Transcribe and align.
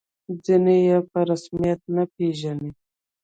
ځینې 0.45 0.75
یې 0.87 0.97
په 1.09 1.19
رسمیت 1.29 1.79
نه 1.95 2.03
پېژني. 2.13 2.71